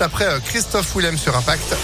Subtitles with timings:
[0.00, 1.74] Après euh, Christophe Willem sur Impact.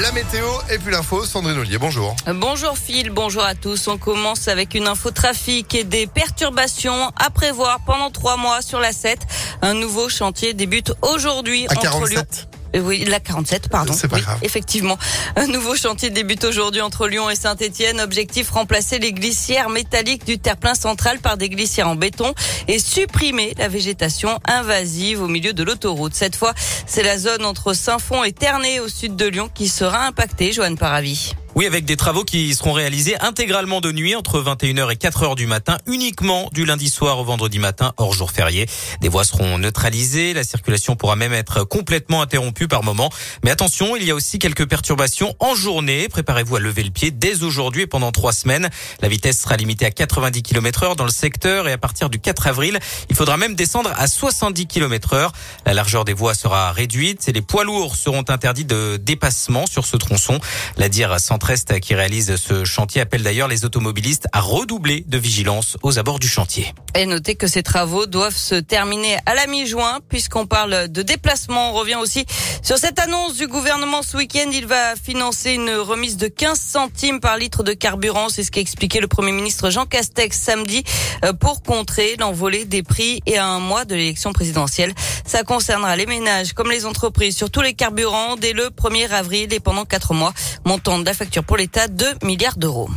[0.00, 2.16] La météo et puis l'info, Sandrine Ollier, bonjour.
[2.26, 3.88] Bonjour Phil, bonjour à tous.
[3.88, 8.80] On commence avec une info trafic et des perturbations à prévoir pendant trois mois sur
[8.80, 9.18] la 7.
[9.60, 12.51] Un nouveau chantier débute aujourd'hui À entre 47 Lyon.
[12.74, 13.92] Euh, Oui, la 47, pardon.
[13.92, 14.38] C'est pas Oui, grave.
[14.42, 14.98] Effectivement.
[15.36, 18.00] Un nouveau chantier débute aujourd'hui entre Lyon et Saint-Etienne.
[18.00, 22.32] Objectif, remplacer les glissières métalliques du terre-plein central par des glissières en béton
[22.68, 26.14] et supprimer la végétation invasive au milieu de l'autoroute.
[26.14, 26.54] Cette fois,
[26.86, 30.76] c'est la zone entre Saint-Fond et Ternay au sud de Lyon qui sera impactée, Joanne
[30.78, 31.32] Paravi.
[31.54, 35.46] Oui, avec des travaux qui seront réalisés intégralement de nuit entre 21h et 4h du
[35.46, 38.66] matin, uniquement du lundi soir au vendredi matin, hors jour férié.
[39.02, 43.10] Des voies seront neutralisées, la circulation pourra même être complètement interrompue par moment.
[43.44, 46.08] Mais attention, il y a aussi quelques perturbations en journée.
[46.08, 48.70] Préparez-vous à lever le pied dès aujourd'hui et pendant trois semaines.
[49.02, 52.18] La vitesse sera limitée à 90 km heure dans le secteur et à partir du
[52.18, 52.78] 4 avril,
[53.10, 55.32] il faudra même descendre à 70 km heure.
[55.66, 59.84] La largeur des voies sera réduite et les poids lourds seront interdits de dépassement sur
[59.84, 60.40] ce tronçon.
[60.78, 61.12] La DIR
[61.42, 66.20] Centre-Est qui réalise ce chantier appelle d'ailleurs les automobilistes à redoubler de vigilance aux abords
[66.20, 66.72] du chantier.
[66.94, 71.70] Et notez que ces travaux doivent se terminer à la mi-juin, puisqu'on parle de déplacement.
[71.70, 72.26] On revient aussi
[72.62, 74.50] sur cette annonce du gouvernement ce week-end.
[74.52, 78.28] Il va financer une remise de 15 centimes par litre de carburant.
[78.28, 80.84] C'est ce qu'a expliqué le Premier ministre Jean Castex samedi
[81.24, 84.94] euh, pour contrer l'envolée des prix et à un mois de l'élection présidentielle.
[85.26, 89.52] Ça concernera les ménages comme les entreprises sur tous les carburants dès le 1er avril
[89.52, 90.34] et pendant quatre mois.
[90.66, 92.88] Montant de la facture pour l'État 2 milliards d'euros.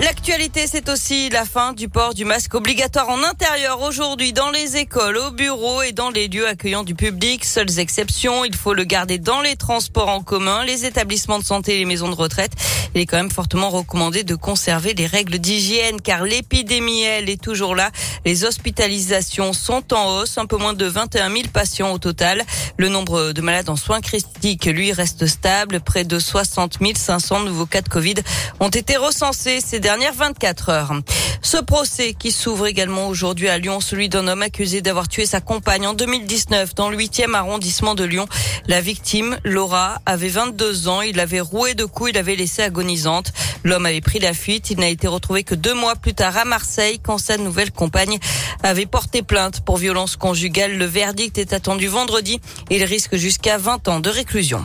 [0.00, 4.76] L'actualité, c'est aussi la fin du port du masque obligatoire en intérieur aujourd'hui dans les
[4.76, 7.44] écoles, au bureau et dans les lieux accueillants du public.
[7.44, 11.74] Seules exceptions, il faut le garder dans les transports en commun, les établissements de santé
[11.74, 12.52] et les maisons de retraite.
[12.94, 17.42] Il est quand même fortement recommandé de conserver les règles d'hygiène car l'épidémie, elle, est
[17.42, 17.90] toujours là.
[18.24, 22.44] Les hospitalisations sont en hausse, un peu moins de 21 000 patients au total.
[22.76, 25.80] Le nombre de malades en soins critiques, lui, reste stable.
[25.80, 28.14] Près de 60 500 nouveaux cas de Covid
[28.60, 30.92] ont été recensés ces dernières 24 heures.
[31.40, 35.40] Ce procès qui s'ouvre également aujourd'hui à Lyon, celui d'un homme accusé d'avoir tué sa
[35.40, 38.28] compagne en 2019 dans le 8e arrondissement de Lyon.
[38.66, 41.00] La victime, Laura, avait 22 ans.
[41.00, 43.32] Il l'avait roué de coups, il l'avait laissée agonisante.
[43.64, 44.68] L'homme avait pris la fuite.
[44.68, 48.18] Il n'a été retrouvé que deux mois plus tard à Marseille quand sa nouvelle compagne
[48.62, 50.76] avait porté plainte pour violence conjugale.
[50.76, 54.62] Le verdict est attendu vendredi il risque jusqu'à 20 ans de réclusion.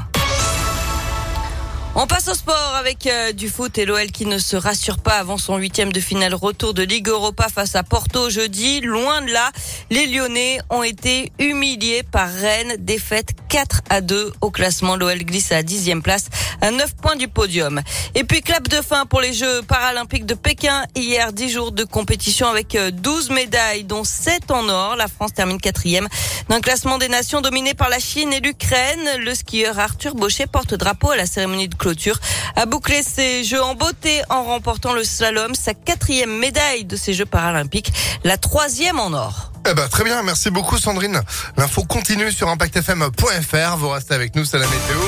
[1.96, 5.20] On passe au sport avec euh, du foot et l'OL qui ne se rassure pas
[5.20, 8.82] avant son huitième de finale retour de Ligue Europa face à Porto jeudi.
[8.82, 9.52] Loin de là,
[9.94, 14.96] les Lyonnais ont été humiliés par Rennes, défaite 4 à 2 au classement.
[14.96, 16.30] L'OL glisse à la dixième place
[16.62, 17.80] à 9 points du podium.
[18.16, 20.84] Et puis clap de fin pour les Jeux paralympiques de Pékin.
[20.96, 24.96] Hier, 10 jours de compétition avec euh, 12 médailles, dont 7 en or.
[24.96, 26.08] La France termine quatrième
[26.50, 29.08] d'un classement des nations dominé par la Chine et l'Ukraine.
[29.20, 32.20] Le skieur Arthur Baucher porte drapeau à la cérémonie de clôture
[32.56, 37.14] a bouclé ses Jeux en beauté en remportant le slalom, sa quatrième médaille de ces
[37.14, 37.94] Jeux paralympiques,
[38.24, 39.53] la troisième en or.
[39.70, 41.22] Eh ben, très bien, merci beaucoup Sandrine.
[41.58, 43.78] L'info continue sur impactfm.fr.
[43.78, 45.00] Vous restez avec nous, c'est la météo.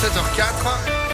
[0.00, 0.99] 7h04.